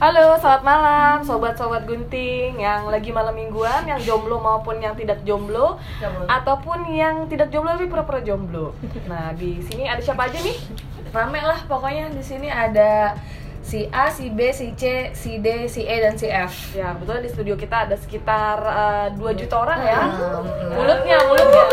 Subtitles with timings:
[0.00, 5.76] Halo, selamat malam sobat-sobat gunting yang lagi malam mingguan, yang jomblo maupun yang tidak jomblo,
[6.24, 8.72] ataupun yang tidak jomblo tapi pura-pura jomblo.
[9.04, 10.56] Nah, di sini ada siapa aja nih?
[11.12, 13.12] Rame lah pokoknya di sini ada
[13.60, 16.72] si A, si B, si C, si D, si E dan si F.
[16.72, 18.56] Ya, kebetulan di studio kita ada sekitar
[19.12, 20.00] eh, 2 juta orang ya.
[20.80, 21.64] Mulutnya, mulutnya.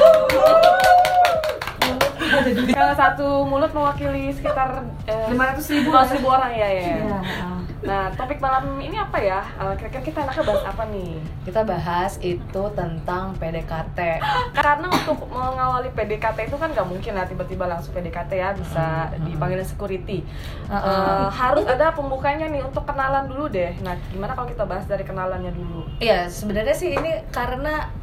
[2.76, 5.96] Kalau satu mulut mewakili sekitar eh, 500 ribu.
[5.96, 6.84] 500 ribu orang ya, ya.
[6.92, 7.57] Iya.
[7.86, 9.42] Nah, topik malam ini apa ya?
[9.62, 11.14] Eh, Kira-kira kita enaknya bahas apa nih?
[11.46, 14.00] Kita bahas itu tentang PDKT.
[14.58, 19.62] Karena untuk mengawali PDKT itu kan nggak mungkin lah tiba-tiba langsung PDKT ya bisa dipanggil
[19.62, 20.26] security.
[20.68, 23.78] Eh, harus ada pembukanya nih untuk kenalan dulu deh.
[23.86, 25.86] Nah, gimana kalau kita bahas dari kenalannya dulu?
[26.02, 27.94] Iya, sebenarnya sih ini karena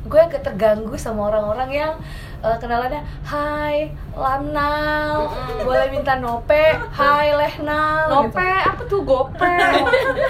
[0.00, 1.92] gue agak terganggu sama orang-orang yang
[2.40, 5.29] eh, kenalannya Hai, Lamnal, Mm-mm.
[5.70, 9.38] Boleh minta nope, Hai Lehnal Nope, apa tuh gope?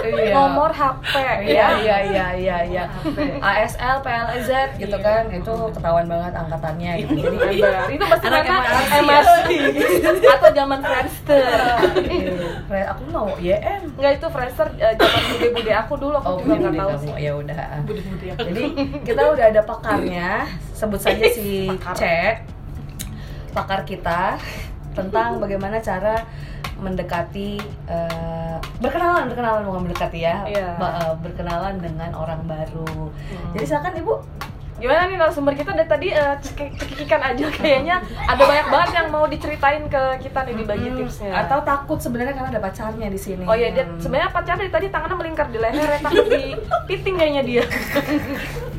[0.01, 0.33] Iya.
[0.33, 1.67] Nomor HP Iya ya.
[1.77, 2.83] iya iya iya iya.
[3.39, 7.25] ASL, PLZ gitu kan, itu ketahuan banget angkatannya gitu.
[7.25, 7.57] Jadi.
[7.91, 8.53] Itu pasti mereka.
[9.01, 9.49] MRC
[10.35, 11.45] atau zaman Friendster.
[12.69, 13.81] Iya, aku mau YM.
[13.95, 17.11] Enggak itu Friendster eh, zaman bude-bude aku dulu aku Oh, juga nggak tahu sih.
[17.17, 17.65] Ya udah.
[18.37, 18.63] Jadi
[19.01, 20.29] kita udah ada pakarnya,
[20.71, 21.95] sebut saja si Pakar.
[21.97, 22.03] C,
[23.51, 24.37] pakar kita
[24.93, 26.23] tentang bagaimana cara
[26.75, 30.75] mendekati eh, berkenalan berkenalan bukan mendekati ya Iya.
[30.75, 33.51] Ba- eh, berkenalan dengan orang baru Hmm.
[33.53, 34.15] jadi silakan ibu
[34.81, 36.07] Gimana nih narasumber kita dari tadi
[36.41, 40.97] cekik- cekikikan aja kayaknya ada banyak banget yang mau diceritain ke kita nih dibagi Hmm,
[40.97, 41.29] tipsnya.
[41.37, 44.01] atau takut sebenarnya karena ada pacarnya di sini Oh iya, dia Hmm.
[44.01, 47.63] sebenarnya pacar dari tadi tangannya melingkar di leher, ya, takut di piting kayaknya dia.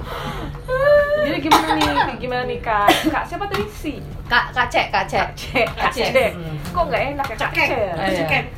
[1.23, 1.87] Jadi gimana nih,
[2.19, 2.89] gimana nih kak?
[3.07, 3.95] Kak siapa tadi si?
[4.33, 5.43] Kak kak C kak C Kak C,
[5.77, 6.01] Kak C.
[6.33, 6.57] Hmm.
[6.73, 7.61] Kok nggak enak ya Kak C?
[7.61, 8.09] Ah.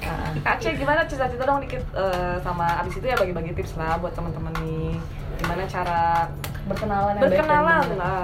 [0.06, 0.30] Ah.
[0.38, 4.14] Kak C gimana cerita-cerita dong dikit eh, sama abis itu ya bagi-bagi tips lah buat
[4.14, 4.94] teman-teman nih.
[5.34, 6.30] Gimana cara
[6.64, 7.82] berkenalan yang baik dan berkenalan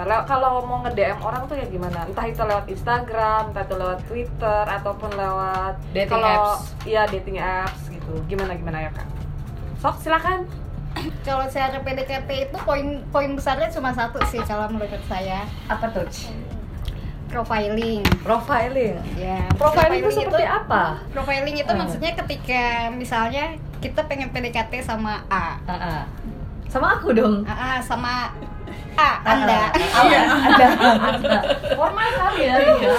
[0.09, 3.75] lew- kalau mau nge DM orang tuh ya gimana entah itu lewat Instagram entah itu
[3.77, 6.73] lewat Twitter ataupun lewat Dating kalau apps.
[6.89, 9.05] iya dating apps gitu gimana gimana ya kak
[9.77, 10.49] sok silakan
[11.23, 16.09] Kalau cara PDKT itu poin poin besarnya cuma satu sih kalau menurut saya apa tuh
[17.31, 18.03] profiling.
[18.21, 19.41] profiling Ya.
[19.55, 21.81] profiling itu seperti apa Profiling itu Hmm.
[21.81, 23.45] maksudnya ketika misalnya
[23.79, 26.03] kita pengen PDKT sama A, Ah, ah.
[26.67, 28.35] sama aku dong A, A sama
[28.97, 29.61] A, Anda.
[29.77, 30.69] Iya, ada,
[31.15, 31.39] ada.
[31.77, 32.91] formal sekali ya iya.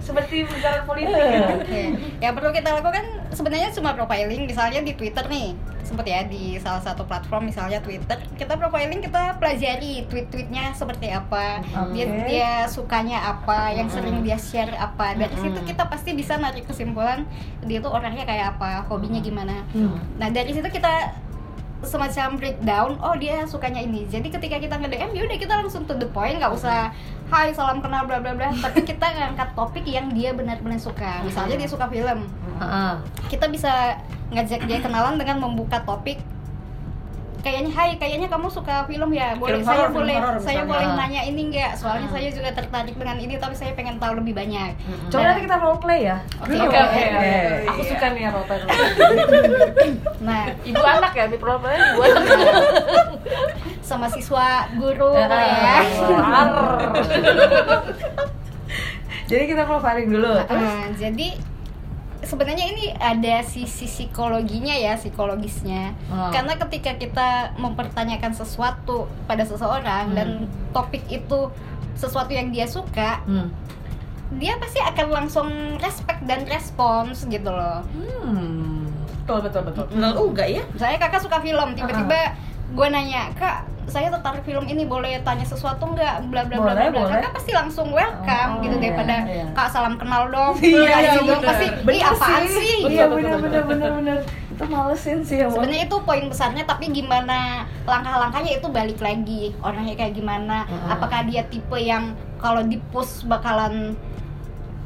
[0.00, 1.46] seperti bicara politik ya.
[1.58, 1.82] Oke.
[2.22, 5.52] Yang perlu kita lakukan sebenarnya cuma profiling, misalnya di Twitter nih,
[5.86, 11.62] sempat ya di salah satu platform misalnya Twitter, kita profiling kita pelajari tweet-tweetnya seperti apa,
[11.94, 12.26] dia Oke.
[12.26, 15.14] dia sukanya apa, yang sering dia share apa.
[15.14, 15.68] Dari situ Mm-mm.
[15.68, 17.28] kita pasti bisa narik kesimpulan
[17.62, 19.62] dia tuh orangnya kayak apa, hobinya gimana.
[19.74, 19.98] Hmm.
[20.18, 21.25] Nah dari situ kita
[21.84, 24.08] semacam breakdown oh dia sukanya ini.
[24.08, 26.88] Jadi ketika kita nge DM ya udah kita langsung to the point nggak usah
[27.26, 28.54] Hai salam kenal bla bla bla.
[28.54, 31.26] Tapi kita ngangkat topik yang dia benar-benar suka.
[31.26, 32.30] Misalnya dia suka film.
[33.26, 33.98] Kita bisa
[34.30, 36.22] ngajak dia kenalan dengan membuka topik
[37.46, 40.66] kayaknya Hai kayaknya kamu suka film ya boleh Film saya film boleh horor saya misalnya.
[40.66, 40.96] boleh Ah.
[40.98, 44.74] nanya ini enggak soalnya saya juga tertarik dengan ini tapi saya pengen tahu lebih banyak
[45.06, 46.16] Coba Nah, nanti kita role play ya.
[46.36, 47.06] Oke, Oke oke, oke oke.
[47.06, 47.22] oke.
[47.22, 47.70] Iya.
[47.70, 48.60] Aku suka nih role play
[50.26, 52.24] nah Ibu anak ya di profil ibu anak.
[53.88, 55.78] sama siswa guru Ah, ya.
[59.26, 60.34] Jadi kita profiling dulu.
[60.40, 61.28] Terus Nah, jadi
[62.26, 65.94] sebenarnya ini ada sisi psikologinya ya, psikologisnya.
[66.10, 66.34] Hmm.
[66.34, 70.16] Karena ketika kita mempertanyakan sesuatu pada seseorang Hmm.
[70.18, 70.28] dan
[70.74, 71.48] topik itu
[71.94, 73.48] sesuatu yang dia suka, hmm.
[74.42, 77.86] dia pasti akan langsung respect dan respons gitu loh.
[77.94, 78.90] Hmm.
[79.24, 79.84] Betul betul betul.
[79.94, 80.62] Benar juga ya.
[80.74, 82.34] Misalnya kakak suka film, tiba-tiba
[82.76, 83.56] gue nanya, kak
[83.86, 87.54] saya tertarik film ini boleh tanya sesuatu nggak bla bla bla bla bla kakak pasti
[87.54, 89.44] langsung welcome Oh, gitu iya, daripada iya.
[89.54, 91.46] kak salam kenal dong Iya, iya, dong, bener.
[91.46, 93.62] pasti ih Bener apaan sih, Iya benar betul.
[93.64, 94.18] benar benar.
[94.50, 95.46] Itu malesin sih ya.
[95.46, 97.38] Sebenarnya itu poin besarnya tapi gimana
[97.84, 100.88] langkah-langkahnya itu balik lagi orangnya kayak gimana Heeh.
[100.90, 103.94] apakah dia tipe yang kalau di push bakalan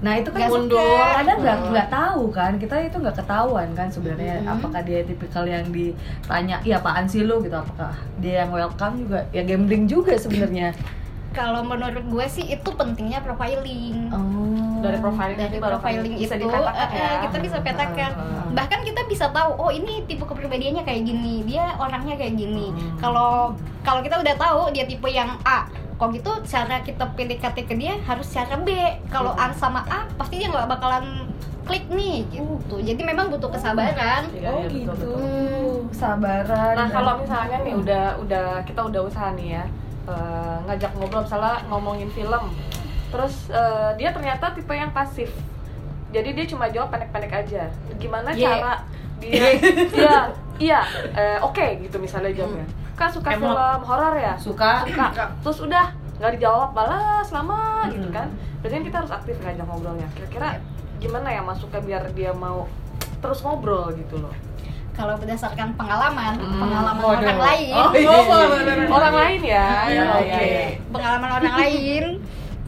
[0.00, 0.80] Nah itu kan mundur.
[1.12, 1.68] kadang nggak Hmm.
[1.70, 4.54] nggak tahu kan kita itu nggak ketahuan kan sebenarnya Hmm.
[4.54, 9.28] apakah dia tipikal yang ditanya iya apaan sih lu gitu apakah dia yang welcome juga
[9.28, 10.72] ya gambling juga sebenarnya
[11.30, 16.74] kalau menurut gue sih itu pentingnya profiling oh Dari profiling dari profiling bisa itu dipetakan
[16.74, 17.04] eh, ya.
[17.06, 18.44] eh, kita bisa petakan Heeh.
[18.50, 22.96] bahkan kita bisa tahu oh ini tipe kepribadiannya kayak gini dia orangnya kayak gini Hmm.
[22.96, 25.68] kalau kalau kita udah tahu dia tipe yang A
[26.00, 28.72] kok gitu cara kita PDKT ke dia harus cara B
[29.06, 31.28] kalau A sama A pasti dia nggak bakalan
[31.62, 35.92] klik nih gitu jadi memang butuh kesabaran Iya, oh iya, betul, gitu betul.
[35.92, 39.64] sabaran Nah dan- kalau misalnya nih udah udah kita udah usaha nih ya
[40.02, 42.44] eh, ngajak ngobrol misalnya ngomongin film,
[43.08, 45.28] terus eh, dia ternyata tipe yang pasif,
[46.08, 47.68] jadi dia cuma jawab pendek-pendek aja.
[47.94, 48.56] Gimana Yeah.
[48.56, 48.72] cara
[49.20, 49.44] dia?
[49.92, 50.16] Iya,
[50.58, 50.80] iya,
[51.12, 52.64] eh, oke gitu misalnya jawabnya.
[52.64, 53.40] Kak suka Emot.
[53.46, 54.34] film horor ya?
[54.36, 55.06] suka Suka.
[55.40, 55.86] Terus udah
[56.18, 58.14] nggak dijawab balas lama gitu Hmm.
[58.14, 58.28] kan?
[58.58, 60.08] Berarti kan kita harus aktif ngajak ngobrolnya.
[60.12, 60.60] Kira-kira
[60.98, 62.68] gimana ya masuknya biar dia mau
[63.18, 64.34] terus ngobrol gitu loh?
[64.90, 66.60] kalau berdasarkan pengalaman Hmm.
[66.60, 67.24] pengalaman Waduh.
[67.24, 68.10] orang lain Oh, iya.
[68.90, 69.66] Orang lain ya?
[69.86, 70.42] Iya, Iya, oke.
[70.44, 70.62] iya.
[70.92, 72.04] pengalaman orang lain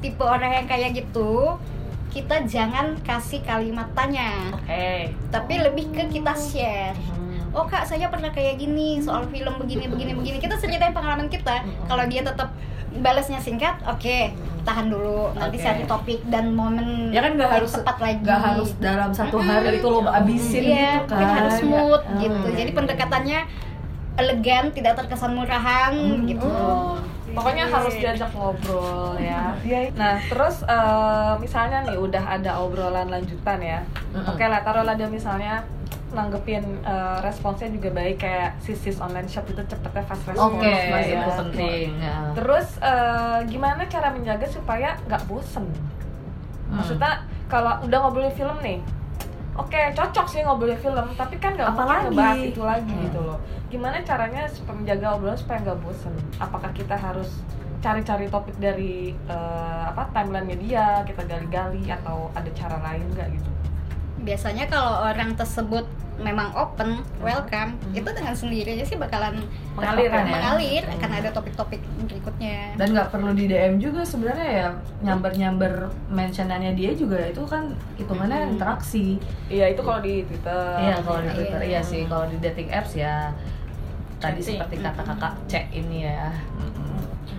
[0.00, 1.61] tipe orang yang kayak gitu
[2.08, 5.12] kita jangan kasih kalimat tanya Oke.
[5.29, 6.96] tapi lebih ke kita share
[7.53, 11.61] oh kak saya pernah kayak gini soal film begini begini begini kita ceritain pengalaman kita
[11.85, 12.53] kalau dia tetap
[12.95, 14.19] balasnya singkat oke
[14.63, 15.65] tahan dulu nanti Oke.
[15.65, 19.37] cari topik dan momen ya kan nggak yang harus tepat lagi nggak harus dalam satu
[19.39, 22.21] hari itu lo abisin iya gitu kan harus smooth Hmm.
[22.21, 23.41] gitu jadi pendekatannya
[24.15, 26.29] elegan tidak terkesan murahan Hmm.
[26.29, 27.01] gitu Oh,
[27.33, 29.57] pokoknya harus diajak ngobrol ya.
[29.97, 33.81] Nah, terus eh, misalnya nih udah ada obrolan lanjutan ya.
[34.13, 34.29] Mm-mm.
[34.29, 35.65] Oke lah, taruhlah dia misalnya
[36.12, 41.00] nanggepin eh, responsnya juga baik kayak sisis online shop itu cepetnya fast response Oke, lah
[41.00, 41.19] ya.
[41.19, 41.88] itu penting.
[41.97, 42.17] Ya.
[42.32, 45.64] Terus eh, gimana cara menjaga supaya nggak bosen?
[45.64, 46.76] Hmm.
[46.76, 47.12] Maksudnya
[47.49, 48.81] kalau udah ngobrolin film nih,
[49.53, 53.05] oke cocok sih ngobrolin film, tapi kan nggak mungkin ngebahas itu lagi Hmm.
[53.05, 53.38] gitu loh.
[53.69, 56.12] Gimana caranya supaya menjaga obrolan supaya nggak bosen?
[56.37, 57.29] Apakah kita harus
[57.81, 63.50] cari-cari topik dari eh, apa timelinenya dia, kita gali-gali atau ada cara lain nggak gitu?
[64.23, 65.85] Biasanya kalau orang tersebut
[66.15, 69.43] memang open welcome itu dengan sendirinya sih bakalan
[69.73, 70.23] Mengalir ya?
[70.23, 72.77] mengalir akan ada topik-topik berikutnya.
[72.77, 74.67] Dan nggak perlu di DM juga sebenarnya ya
[75.03, 75.73] nyamber nyamber
[76.07, 79.17] mentionannya dia juga itu kan hitungannya interaksi.
[79.49, 80.63] Iya itu kalau di Twitter.
[80.79, 81.35] iya kalau di Iya.
[81.35, 82.03] Twitter iya sih.
[82.05, 83.33] Kalau di dating apps ya
[84.17, 84.55] tadi Chatting.
[84.55, 86.31] seperti kata kakak cek ini ya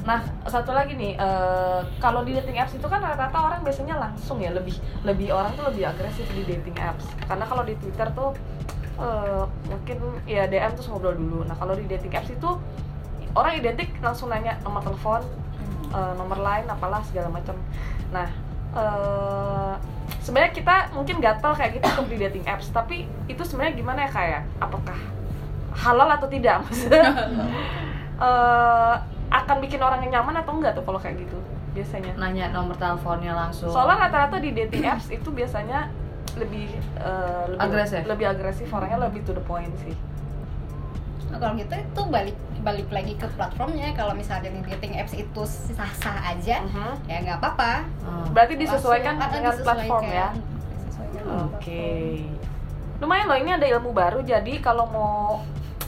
[0.04, 4.36] Nah, satu lagi nih, eh, kalau di dating apps itu kan rata-rata orang biasanya langsung
[4.44, 4.76] ya lebih
[5.08, 7.08] lebih orang tuh lebih agresif di dating apps.
[7.24, 8.36] Karena kalau di Twitter tuh
[9.00, 9.98] eh, mungkin
[10.28, 11.48] ya DM terus ngobrol dulu.
[11.48, 12.50] Nah, kalau di dating apps itu
[13.34, 15.24] orang identik langsung nanya nomor telepon,
[15.96, 17.56] eh, nomor lain, apalah segala macam.
[18.12, 18.28] Nah,
[18.76, 19.74] eh,
[20.20, 24.12] sebenarnya kita mungkin gatel kayak gitu untuk di dating apps, tapi itu sebenarnya gimana ya
[24.12, 25.00] kayak apakah
[25.74, 27.08] halal atau tidak maksudnya?
[29.34, 31.38] Akan bikin orang yang nyaman atau enggak tuh kalau kayak gitu
[31.74, 35.90] biasanya nanya nomor teleponnya langsung soalnya rata-rata di dating apps itu biasanya
[36.36, 38.02] lebih eh, lebih Agresif?
[38.04, 39.94] lebih agresif orangnya lebih to the point sih
[41.26, 45.42] Nah, kalau gitu itu balik balik lagi ke platformnya kalau misalnya di dating apps itu
[45.44, 46.94] sah-sah aja Mhm.
[47.04, 48.30] ya nggak apa-apa Hmm.
[48.30, 49.66] berarti disesuaikan Langsung, dengan disesuaikan.
[49.82, 50.28] platform ya
[51.42, 53.02] oke platform.
[53.02, 55.42] lumayan loh ini ada ilmu baru jadi kalau mau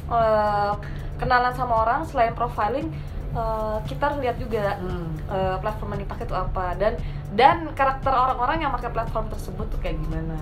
[0.07, 0.71] eh,
[1.15, 2.89] kenalan sama orang selain profiling
[3.35, 5.11] eh, kita harus lihat juga Hmm.
[5.27, 6.65] eh, platform yang dipakai itu apa.
[6.75, 6.93] Dan
[7.33, 10.39] dan karakter orang-orang yang pakai platform tersebut tuh kayak gimana.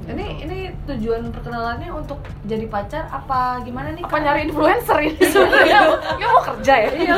[0.00, 4.20] Ini ini tujuan perkenalannya untuk jadi pacar apa gimana nih apa Kak?
[4.20, 5.22] nyari influencer ini?
[5.30, 5.80] Sebenarnya
[6.18, 6.90] ya mau kerja ya?
[6.90, 7.14] Iya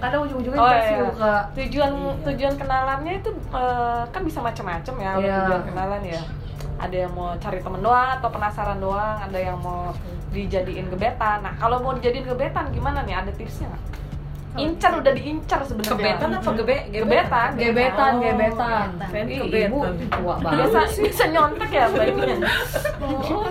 [0.00, 1.06] kadang ujung-ujungnya Oh, iya.
[1.12, 1.42] kak.
[1.54, 1.92] Tujuan
[2.24, 5.36] tujuan kenalannya itu eh, kan bisa macam-macam ya Iya.
[5.38, 6.22] tujuan kenalan ya.
[6.74, 9.94] Ada yang mau cari temen doang atau penasaran doang ada yang mau
[10.30, 11.46] dijadiin gebetan.
[11.46, 13.14] Nah kalau mau dijadiin gebetan gimana nih?
[13.14, 13.82] Ada tipsnya nggak
[14.56, 16.14] incar udah diincar sebenarnya.
[16.14, 16.76] Kebetan apa gebe?
[16.88, 17.50] gebetan.
[17.54, 18.12] gebetan.
[18.12, 18.86] Oh, gebetan.
[19.02, 19.50] Gebetan.
[19.66, 22.36] Ibu tua banget biasa bisa nyontek ya baiknya
[23.00, 23.44] Oh,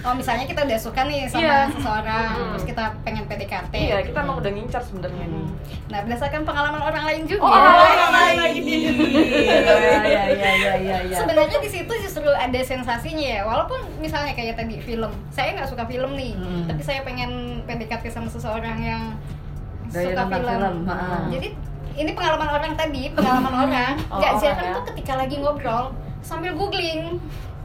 [0.00, 1.58] oh misalnya kita udah suka nih sama Iya.
[1.70, 2.50] seseorang Hmm.
[2.50, 5.24] terus kita pengen PDKT iya kita emang udah ngincar sebenarnya.
[5.24, 5.46] Nih
[5.86, 7.42] nah berdasarkan pengalaman orang lain juga.
[7.42, 8.60] Oh orang lain lagi.
[8.62, 8.92] iya
[10.00, 13.42] iya iya iya iya iya sebenarnya di situ justru ada sensasinya ya.
[13.44, 16.32] Walaupun misalnya kayak tadi film saya nggak suka film nih.
[16.34, 16.64] Hmm.
[16.66, 17.30] tapi saya pengen
[17.66, 19.02] PDKT sama seseorang yang
[19.90, 20.74] Suka film, film.
[20.86, 21.26] Hmm.
[21.28, 21.48] jadi
[21.92, 24.76] ini pengalaman orang tadi pengalaman orang Oh, nggak jarang ya.
[24.76, 27.18] tuh ketika lagi ngobrol sambil googling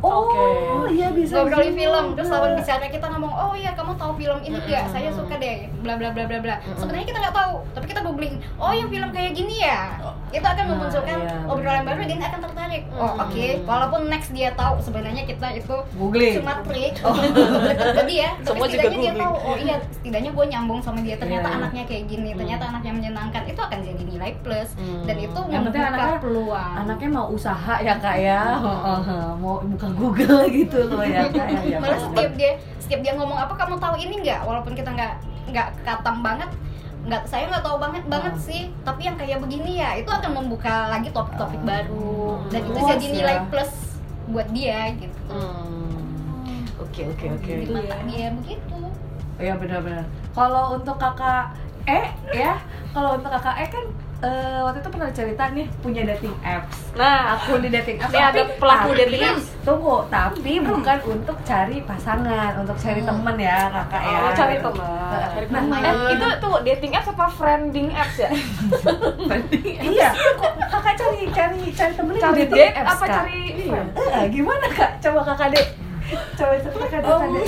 [0.08, 0.44] oh Oke.
[0.92, 4.58] iya bisa ngobrolin film terus lawan bicara kita ngomong oh iya kamu tahu film ini
[4.58, 4.86] nggak?
[4.88, 5.20] Saya Mm-mm.
[5.20, 6.56] suka deh bla bla bla bla bla.
[6.74, 9.98] Sebenarnya kita nggak tahu tapi kita googling oh yang film kayak gini ya?
[10.30, 12.84] Itu akan Nah, memunculkan iya, obrolan baru dan akan tertarik.
[12.92, 13.24] Oh Mm.
[13.24, 13.46] oke.
[13.64, 16.34] Walaupun next dia tahu sebenarnya kita itu googling.
[16.36, 16.94] cuma trik.
[17.02, 17.14] Oh.
[17.98, 19.22] Ke dia tapi Semua juga setidaknya dia googling.
[19.22, 21.16] tahu oh iya setidaknya gue nyambung sama dia.
[21.16, 21.58] Ternyata Iya.
[21.58, 23.42] anaknya kayak gini ternyata anaknya menyenangkan.
[23.46, 24.70] Itu akan jadi nilai plus.
[24.76, 25.04] Hmm.
[25.04, 28.42] dan itu Yang penting membuka anaknya- peluang anaknya mau usaha ya kak ya.
[29.38, 33.54] Mau buka Google gitu loh ya ya, ya malah setiap dia setiap dia ngomong apa
[33.56, 35.14] kamu tahu ini nggak walaupun kita nggak
[35.48, 36.50] nggak katam banget
[37.02, 38.44] nggak saya nggak tahu banget banget Hmm.
[38.44, 41.70] sih tapi yang kayak begini ya itu akan membuka lagi topik-topik Hmm.
[41.70, 43.14] baru dan itu Luas jadi ya.
[43.14, 43.72] nilai plus
[44.28, 46.66] buat dia gitu Hmm.
[46.78, 47.52] Oke oke oke.
[47.56, 48.78] di mata dia begitu
[49.36, 50.08] Iya benar-benar.
[50.32, 51.52] Kalau untuk kakak
[51.84, 52.56] E ya,
[52.90, 53.86] kalau untuk kakak E kan
[54.18, 56.94] eh, waktu itu pernah cerita nih punya dating apps.
[56.94, 58.10] Nah, Akun di dating apps.
[58.10, 59.46] Ini ada pelaku tapi- dating apps.
[59.62, 64.18] Tunggu, tapi bukan untuk cari pasangan, untuk cari temen ya kakak ya.
[64.18, 64.70] Oh, cari gitu.
[64.72, 65.10] teman.
[65.26, 65.62] Cari teman.
[65.66, 65.82] teman.
[65.84, 68.30] Eh, itu tuh dating apps apa friending apps ya?
[69.82, 73.16] Iya, kok kakak cari cari cari temennya Cari di dating apps, apa Kak?
[73.18, 73.82] cari Iya.
[73.96, 74.90] Eh, gimana kak?
[75.00, 75.66] Coba kakak deh.
[76.36, 77.48] Coba ceritakan kakak deh.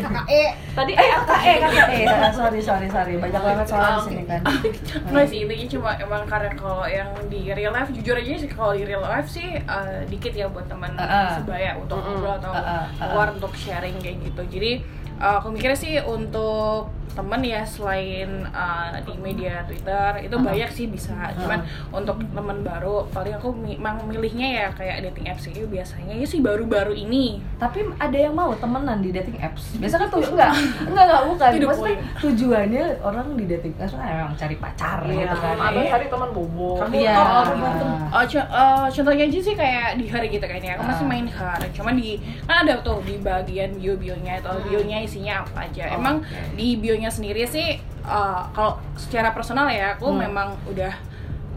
[0.00, 0.44] Kakak E.
[0.74, 3.14] Tadi Eh kakak eh kakak eh Ah, sorry sorry sorry.
[3.16, 4.40] Banyak banget soal di sini kan.
[5.10, 8.72] Nggak sih, intinya cuma emang karena kalau yang di real life, jujur aja sih kalau
[8.74, 10.94] di real life sih eh, dikit ya buat teman
[11.38, 12.52] sebaya untuk ngobrol atau
[12.98, 14.42] keluar untuk sharing kayak gitu.
[14.48, 14.70] Jadi
[15.18, 20.46] eh, aku mikirnya sih untuk temen ya selain eh, di media Twitter itu Uh-uh.
[20.46, 21.34] banyak sih bisa.
[21.34, 21.60] Cuman
[21.90, 26.22] untuk teman baru paling aku mi- emang milihnya ya kayak dating apps itu biasanya ya
[26.24, 27.42] sih baru-baru ini.
[27.56, 29.74] Tapi ada yang mau temenan di dating apps.
[29.74, 31.50] Biasa kan tuh enggak, enggak enggak bukan.
[31.52, 35.54] Itu Maksudnya tujuannya orang di dating apps kan emang cari pacar Iya, gitu kan.
[35.74, 36.70] Eh, cari teman bobo.
[36.78, 37.14] Kamu Iya.
[37.18, 37.90] berantem.
[38.08, 41.08] Oh, eh, contohnya aja sih kayak di hari gitu kayaknya aku masih Ah.
[41.08, 42.10] main hari cuman di
[42.44, 46.16] kan ada tuh di bagian bio bionya atau bionya isinya apa aja Oh, emang
[46.52, 50.20] di bionya sendiri sih eh, kalau secara personal ya aku Hmm.
[50.22, 50.92] memang udah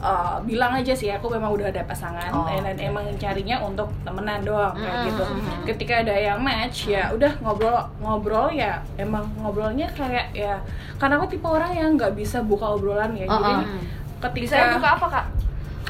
[0.02, 2.82] eh, bilang aja sih aku memang udah ada pasangan Oh, dan, oke.
[2.82, 5.62] emang carinya untuk temenan doang kayak Hmm, gitu hmm, hmm.
[5.64, 10.58] ketika ada yang match ya udah ngobrol ngobrol ya emang ngobrolnya kayak ya
[10.98, 13.84] karena aku tipe orang yang nggak bisa buka obrolan ya jadi Uh-uh.
[14.22, 15.26] ketika Bisa buka apa kak?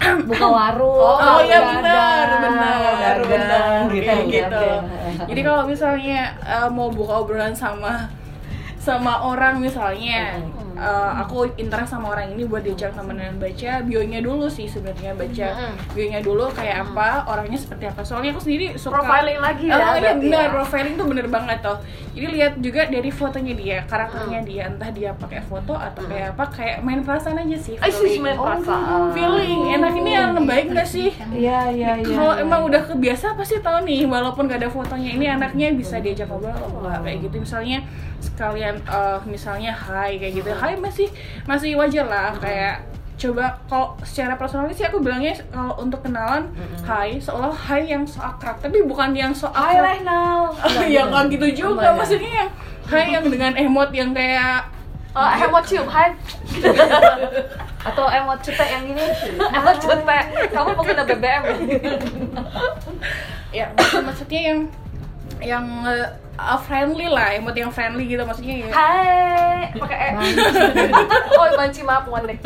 [0.25, 0.97] buka warung.
[0.97, 4.15] Oh, Oh iya benar, benar, benar, gitu.
[4.27, 4.49] gitu.
[4.49, 5.29] oke.
[5.29, 8.09] Jadi kalau misalnya eh, mau buka obrolan sama
[8.81, 10.70] sama orang misalnya, Hmm.
[10.81, 15.47] Eh, aku interest sama orang ini buat diajak temenan baca bionya dulu sih sebenarnya baca
[15.51, 15.75] Hmm.
[15.93, 18.01] bionya dulu kayak apa, orangnya seperti apa.
[18.01, 20.49] Soalnya aku sendiri suka Profiling lagi ya, Oh iya berarti benar, ya?
[20.51, 21.77] profiling tuh bener banget tuh.
[22.11, 24.49] Jadi lihat juga dari fotonya dia, karakternya Hmm.
[24.49, 27.75] dia, entah dia pakai foto atau kayak apa, kayak main perasaan aja sih.
[27.77, 28.21] Sih feeling.
[28.23, 29.13] main perasaan.
[29.13, 31.13] feeling enak ini yang baik nggak sih?
[31.29, 32.07] Iya iya iya.
[32.09, 32.67] kalau iya, emang iya.
[32.67, 36.71] udah kebiasa pasti tahu nih walaupun gak ada fotonya ini anaknya bisa diajak ngobrol atau
[36.79, 37.77] enggak kayak gitu misalnya
[38.17, 41.07] sekalian eh, misalnya hai kayak gitu hai masih
[41.43, 46.49] masih wajar lah kayak coba kalau secara personal sih aku bilangnya kalau untuk kenalan
[46.81, 49.85] hai seolah hai yang so akrab tapi bukan yang so Hai akrab.
[50.01, 50.39] Lehnal.
[50.95, 51.99] ya nggak gitu juga Enggak, ya?
[52.01, 52.49] maksudnya yang
[52.87, 54.65] hai yang dengan emot yang kayak
[55.11, 56.07] Oh, emot cium, hai.
[57.83, 59.03] Atau emot cute yang gini
[59.51, 60.07] Emot cute
[60.47, 61.43] Kamu pengguna BBM
[63.59, 64.59] ya maksud- maksudnya yang
[65.41, 66.07] yang eh,
[66.43, 68.69] uh, friendly lah emot yang friendly gitu maksudnya ya.
[68.69, 70.09] Hai Pakai E.
[71.39, 72.41] Oh, banci maaf, ngondek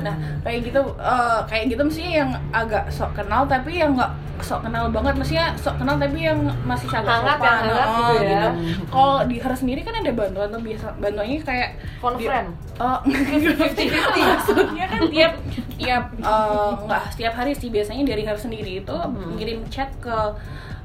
[0.00, 4.60] Nah, kayak gitu eh, kayak gitu mestinya yang agak sok kenal tapi yang nggak sok
[4.60, 7.46] kenal banget mestinya sok kenal tapi yang masih agak Hangat, sopan.
[7.46, 8.50] yang hangat Oh, gitu ya.
[8.86, 12.48] Kalau di her sendiri kan ada bantuan tuh biasa bantuannya kayak Phone di- friend?
[12.76, 15.32] Oh, maksudnya kan tiap
[15.74, 18.96] tiap eh, nggak setiap hari sih biasanya dari her sendiri itu
[19.32, 20.16] ngirim chat ke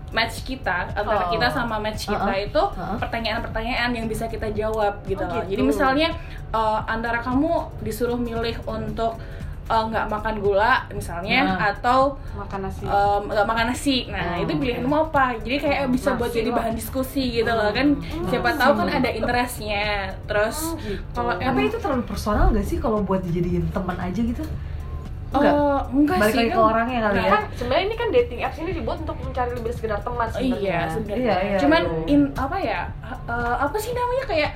[0.09, 1.31] match kita antara Oh.
[1.31, 2.47] kita sama match kita Uh-uh.
[2.47, 2.97] itu Uh-uh.
[2.97, 5.41] pertanyaan-pertanyaan yang bisa kita jawab gitu Oh, loh.
[5.43, 5.51] gitu.
[5.51, 6.07] Jadi misalnya
[6.49, 9.21] eh, antara kamu disuruh milih untuk
[9.65, 11.69] eh, nggak makan gula misalnya Nah.
[11.69, 13.97] atau Makan nasi nggak makan nasi.
[14.09, 14.59] Nah, Oh, itu oke.
[14.59, 15.37] pilihanmu apa?
[15.37, 17.87] Jadi kayak bisa buat Nasi jadi bahan diskusi gitu loh kan.
[18.25, 20.09] Siapa tahu kan ada interestnya.
[20.25, 20.73] Terus
[21.11, 24.41] kalau Tapi itu terlalu personal gak sih kalau buat dijadiin teman aja gitu?
[25.31, 25.83] Enggak, enggak.
[25.91, 26.55] enggak Balik sih lagi kan.
[26.55, 27.31] ke orangnya kali Nah, ya.
[27.31, 30.57] kan sebenarnya ini kan dating apps ini dibuat untuk mencari lebih sekedar teman sebenarnya.
[30.59, 31.23] iya sebenarnya.
[31.23, 32.03] Iya, iya, Cuman iya.
[32.07, 32.81] in apa ya?
[33.25, 34.51] eh, apa sih namanya kayak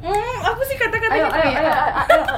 [0.00, 1.72] hmm, apa sih Ayo, kata-katanya ayo, kayak ayo, ayo,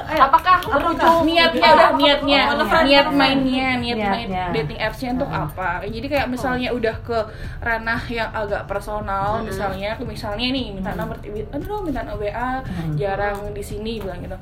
[0.05, 0.21] ayo.
[0.25, 3.05] Apakah berujung niatnya udah niatnya Oh, niat niat.
[3.11, 7.17] mainnya niat main dating appsnya untuk apa jadi kayak misalnya udah ke
[7.59, 12.61] ranah yang agak personal misalnya aku misalnya nih minta nomor aduh dong minta nomor WA
[12.95, 14.37] jarang di sini bilang gitu.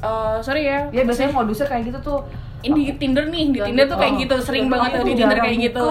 [0.00, 2.20] Eh, sorry ya Ya biasanya modusnya kayak gitu tuh.
[2.64, 5.58] Ini di Tinder nih di Tinder tuh kayak gitu sering banget tuh di Tinder kayak
[5.62, 5.84] gitu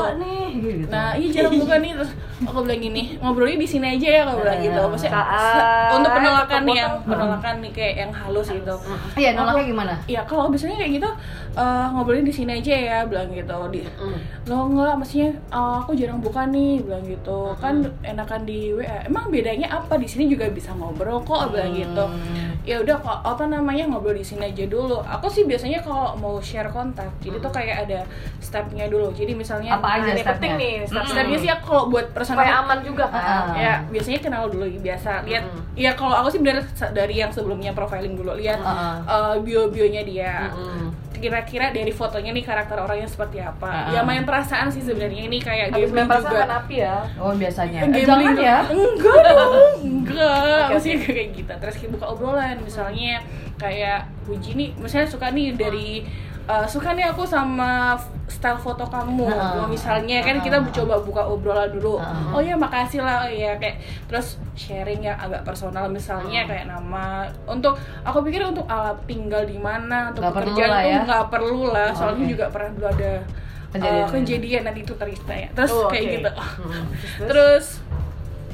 [0.53, 0.86] gitu.
[0.86, 4.38] Nah, iya jarang buka nih terus aku bilang gini, ngobrolnya di sini aja ya kalau
[4.39, 4.82] bilang gitu.
[4.86, 8.75] Maksudnya Saat se- untuk penolakan yang penolakan nih kayak yang halus gitu.
[9.15, 9.94] Iya, nolaknya gimana?
[10.06, 11.10] Ya kalau biasanya kayak gitu
[11.53, 13.58] eh, ngobrolnya di sini aja ya bilang gitu.
[13.72, 14.18] Di Mm.
[14.44, 17.39] lo enggak maksudnya "Eh, aku jarang buka nih bilang gitu.
[17.58, 19.03] Kan enakan di WA.
[19.03, 19.96] Emang bedanya apa?
[19.96, 22.06] Di sini juga bisa ngobrol kok bilang gitu.
[22.63, 25.03] Ya udah kok apa namanya ngobrol di sini aja dulu.
[25.03, 28.00] Aku sih biasanya kalau mau share kontak, jadi tuh kayak ada
[28.39, 29.12] stepnya dulu.
[29.12, 30.32] Jadi misalnya Apa aja stepnya?
[30.32, 33.20] penting nih, step Stepnya sih aku kalau buat personal supaya aman juga kan.
[33.20, 33.46] Ah.
[33.53, 35.75] ya biasanya kenal dulu biasa lihat Mm-mm.
[35.75, 39.03] ya kalau aku sih bener dari yang sebelumnya profiling dulu lihat Ah.
[39.03, 40.92] uh, bio bionya dia Mm-mm.
[41.24, 43.72] Kira-kira dari fotonya nih karakter orangnya seperti apa.
[43.72, 43.96] Ah.
[43.96, 45.32] ya main perasaan sih sebenarnya.
[45.32, 46.44] Ini kayak habis gambling main perasaan juga.
[46.44, 46.98] main api ya?
[47.15, 47.80] Oh biasanya.
[47.80, 48.58] Eh, Gambling jangan ya.
[48.68, 49.53] enggak dong.
[49.80, 50.63] Enggak.
[50.68, 51.53] Oke, maksudnya kayak gitu.
[51.56, 52.58] Terus kita buka obrolan.
[52.60, 53.24] Misalnya
[53.56, 56.32] kayak Puji nih misalnya suka nih dari uh,
[56.65, 57.95] suka nih aku sama
[58.25, 59.63] style foto kamu Heeh.
[59.65, 60.75] misalnya kan kita Heeh.
[60.75, 62.31] coba buka obrolan dulu Heeh.
[62.31, 67.23] oh ya makasih lah oh ya kayak terus sharing yang agak personal misalnya kayak nama
[67.45, 71.00] untuk aku pikir untuk alat tinggal di mana untuk perlu pekerjaan lah tuh ya.
[71.01, 72.31] nggak perlu lah soalnya Oke.
[72.31, 73.13] juga pernah dulu ada
[73.73, 73.97] Kejadian.
[73.97, 76.85] uh, kejadian nanti itu cerita ya terus Oh, kayak gitu Hmm.
[77.29, 77.65] terus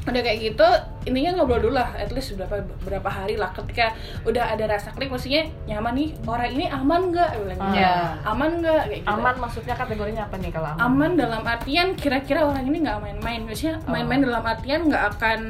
[0.00, 0.64] udah kayak gitu
[1.02, 3.52] intinya ngobrol dulu lah at least berapa berapa hari lah.
[3.52, 3.92] Ketika
[4.22, 7.30] udah ada rasa klik maksudnya nyaman nih orang ini aman nggak?
[7.36, 7.76] Bilang gitu.
[7.76, 7.92] Iya.
[8.22, 8.82] aman nggak?
[8.86, 9.10] Kayak gitu.
[9.10, 10.80] Aman maksudnya kategorinya apa nih kalau aman?
[10.82, 13.40] Aman dalam artian kira-kira orang ini nggak main-main.
[13.44, 15.40] Maksudnya main-main dalam artian nggak akan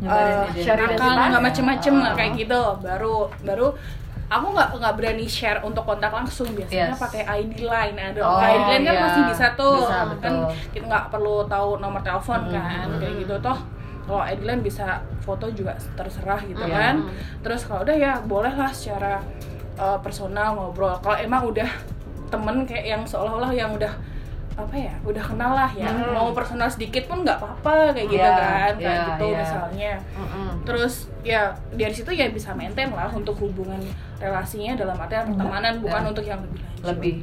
[0.00, 1.28] eh, nakal identitas.
[1.30, 2.62] nggak macem-macem nggak kayak gitu.
[2.80, 3.68] Baru baru
[4.24, 6.48] aku nggak nggak berani share untuk kontak langsung.
[6.50, 7.00] Biasanya Yes.
[7.00, 7.96] pakai ID line.
[7.96, 9.02] Ada Oh, ID line kan iya.
[9.02, 9.80] masih bisa tuh.
[9.80, 10.34] Bisa, kan
[10.72, 13.36] kita nggak perlu tahu nomor telepon Mm, kan mm, kayak gitu.
[13.40, 13.58] Toh
[14.04, 14.86] kalau ID line bisa
[15.18, 16.72] foto juga terserah gitu Iya.
[16.72, 16.94] kan
[17.40, 19.24] terus kalau udah ya bolehlah secara
[19.74, 21.68] uh, personal ngobrol kalau emang udah
[22.26, 23.90] temen kayak yang seolah-olah yang udah
[24.54, 26.14] apa ya udah kenal lah ya Hmm.
[26.14, 29.38] mau personal sedikit pun nggak apa-apa kayak gitu Iya, kan kayak iya, gitu iya.
[29.40, 30.48] misalnya Mm-mm.
[30.62, 31.42] terus ya
[31.72, 33.82] dari situ ya bisa maintain lah untuk hubungan
[34.16, 37.14] relasinya dalam artian pertemanan bukan untuk yang lebih lanjut Lebih.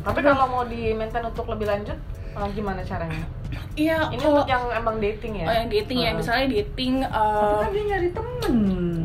[0.00, 1.98] tapi kalau mau di maintain untuk lebih lanjut
[2.40, 3.24] eh, gimana caranya
[3.74, 6.18] iya ini kalau untuk yang emang dating ya oh, yang dating ya Hmm.
[6.18, 8.54] misalnya dating Tapi uh, kan dia nyari temen.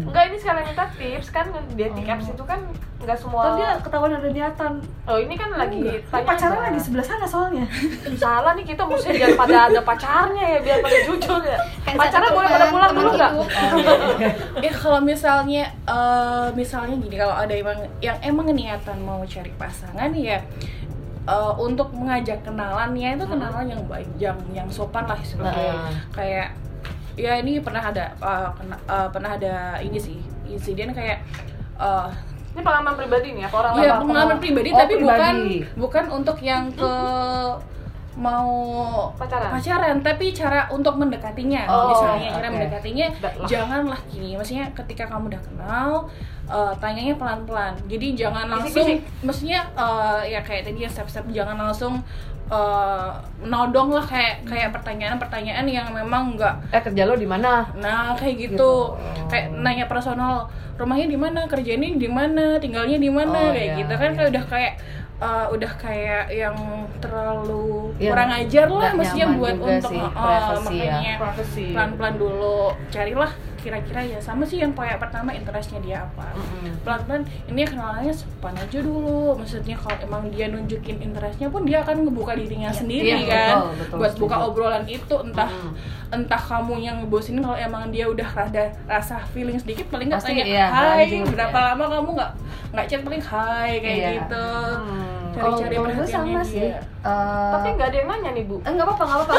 [0.04, 2.60] enggak ini sekalian minta tips kan dating apps itu kan
[3.00, 4.74] nggak semua Kan dia ketahuan ada niatan.
[5.04, 7.66] oh ini kan lagi Ini tanya pacaran lagi sebelah sana soalnya.
[8.16, 11.58] salah nih kita mesti jangan pada ada pacarnya ya biar pada jujur ya
[11.94, 13.48] pacaran boleh pada pulang dulu nggak hidup.
[14.66, 20.10] ya kalau misalnya eh, misalnya gini kalau ada emang yang emang niatan mau cari pasangan
[20.14, 20.40] ya
[21.26, 25.92] eh, untuk mengajak kenalannya itu kenalan yang baik yang yang sopan lah istilahnya Nah.
[26.12, 26.48] kayak
[27.14, 31.22] ya ini pernah ada eh, kena- eh, pernah ada ini sih insiden kayak
[31.76, 32.08] eh,
[32.52, 35.58] ini pengalaman pribadi nih apa orang Iya pengalaman pribadi Oh, tapi bukan pribadi.
[35.76, 36.92] bukan untuk yang ke
[38.16, 38.50] mau
[39.14, 39.50] Pacaran?
[39.50, 42.56] pacaran tapi cara untuk mendekatinya Oh, misalnya cara oke.
[42.56, 43.08] mendekatinya
[43.46, 45.90] janganlah gini maksudnya ketika kamu udah kenal
[46.46, 48.86] eh, tanyanya pelan-pelan jadi jangan langsung
[49.20, 52.06] maksudnya eh, ya kayak tadi ya step-step jangan langsung
[52.46, 53.10] eh,
[53.42, 57.66] nodong lah kayak kayak pertanyaan-pertanyaan yang memang enggak Eh kerja lo di mana?
[57.76, 58.94] Nah, kayak gitu.
[58.94, 59.26] Gitu.
[59.26, 60.46] Kayak nanya personal,
[60.76, 64.16] rumahnya di mana, kerjanya di mana, tinggalnya di mana, Oh, kayak iya, gitu kan iya.
[64.16, 64.74] kayak udah kayak
[65.24, 66.58] uh, udah kayak yang
[67.00, 70.92] terlalu Iya, kurang ajar lah maksudnya buat juga untuk sih, uh, privacy ya.
[70.92, 71.14] makanya
[71.72, 72.60] pelan-pelan dulu
[72.90, 76.84] carilah kira-kira ya sama sih yang kayak pertama interestnya dia apa Mm-mm.
[76.84, 82.04] pelan-pelan ini kenalannya sopan aja dulu maksudnya kalau emang dia nunjukin interestnya pun dia akan
[82.04, 84.48] ngebuka dirinya sendiri iya, kan betul, betul, buat buka setuju.
[84.52, 85.72] obrolan itu entah Mm.
[86.14, 90.44] entah kamu yang ngebosin kalau emang dia udah rada rasa feeling sedikit paling nggak tanya
[90.44, 91.68] iya, hai lanjut, berapa iya.
[91.72, 92.32] lama kamu nggak
[92.70, 94.10] nggak chat paling hai kayak Iya.
[94.20, 95.13] gitu Hmm.
[95.36, 96.44] Kalau cari-cari kalau gue sama dia.
[96.46, 96.70] sih.
[97.04, 99.36] Eh, tapi nggak ada yang nanya nih bu Eh, nggak apa-apa, nggak apa-apa.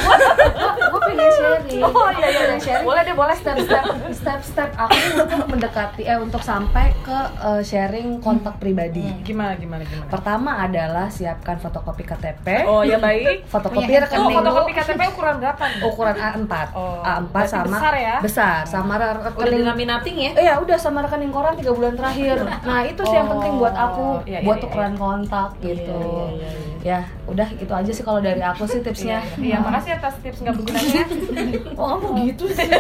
[0.85, 1.81] Gue pengen sharing.
[1.83, 2.85] oh iya iya Pengen sharing.
[2.85, 8.57] boleh deh boleh Step-step, step-step aku untuk mendekati, eh untuk sampai ke eh, sharing kontak
[8.57, 9.05] pribadi.
[9.23, 14.73] gimana gimana gimana Pertama adalah siapkan fotokopi KTP, oh ya baik fotokopi oh rekening fotokopi
[14.75, 15.81] KTP ukuran berapa nih?
[15.83, 16.53] ukuran A4.
[16.73, 18.17] Oh, A4 berarti sama besar ya?
[18.21, 20.31] besar sama re- Udah rekening dinaminating ya?
[20.35, 22.39] Eh, ya udah sama rekening koran tiga bulan terakhir.
[22.67, 25.84] Nah itu sih yang Oh, penting buat aku, iya, iya, buat iya, tukeran kontak gitu.
[25.93, 26.49] Iya, iya, iya.
[26.85, 29.21] Ya udah itu aja sih kalau dari aku sih tipsnya.
[29.37, 31.05] Iya, makasih atas tips nggak bergunanya.
[31.81, 32.69] Oh kamu gitu sih.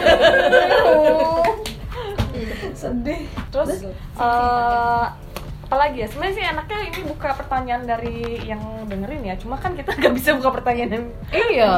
[2.80, 3.20] Sedih.
[3.52, 3.84] Terus
[4.16, 5.04] eh
[5.74, 9.90] apalagi ya sebenarnya sih enaknya ini buka pertanyaan dari yang dengerin ya cuma kan kita
[9.98, 11.72] nggak bisa buka pertanyaan yang Iya,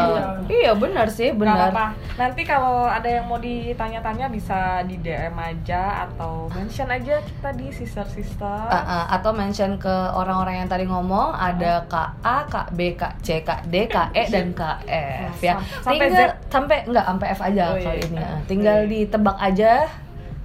[0.47, 1.57] iya benar sih, Nggak benar.
[1.67, 1.87] apa-apa.
[2.15, 7.69] Nanti kalau ada yang mau ditanya-tanya bisa di DM aja atau mention aja kita di
[7.71, 8.45] sister sister.
[8.69, 14.23] Uh, uh, atau mention ke orang-orang yang tadi ngomong ada KA, KB, KC, KD, KE
[14.29, 15.57] dan KF ya.
[15.79, 16.33] Sampai Tinggal Z.
[16.47, 17.85] sampai enggak sampai F aja Oh, iya.
[17.87, 18.17] kali ini.
[18.19, 18.31] ya.
[18.45, 19.71] Tinggal ditebak aja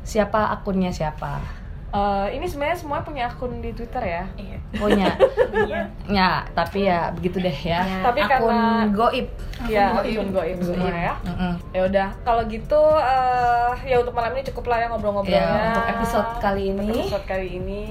[0.01, 1.60] siapa akunnya siapa
[1.91, 4.23] uh, ini sebenarnya semua punya akun di Twitter ya?
[4.39, 4.57] Iya.
[4.71, 5.11] Punya.
[5.51, 5.81] Iya.
[6.07, 7.83] ya, tapi ya begitu deh ya.
[7.83, 9.27] ya tapi akun karena goib.
[9.67, 11.13] Iya, akun goib semua iya ya.
[11.27, 11.53] Mm -hmm.
[11.75, 15.43] Ya udah, kalau gitu uh, ya untuk malam ini cukup lah ya ngobrol-ngobrolnya.
[15.43, 16.87] Ya, untuk episode kali ini.
[16.87, 17.83] Untuk episode kali ini.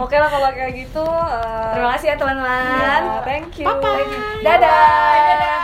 [0.00, 1.04] Oke lah kalau kayak gitu.
[1.04, 3.02] Uh, Terima kasih ya teman-teman.
[3.04, 3.68] Ya, thank you.
[3.68, 4.06] Bye -bye.
[4.42, 4.74] Dadah.
[4.74, 5.22] Bye.
[5.28, 5.60] Dadah.